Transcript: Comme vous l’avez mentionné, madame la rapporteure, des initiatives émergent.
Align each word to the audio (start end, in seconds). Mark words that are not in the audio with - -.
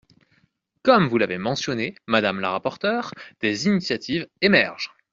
Comme 0.81 1.07
vous 1.09 1.19
l’avez 1.19 1.37
mentionné, 1.37 1.93
madame 2.07 2.39
la 2.39 2.49
rapporteure, 2.49 3.11
des 3.41 3.67
initiatives 3.67 4.25
émergent. 4.41 4.95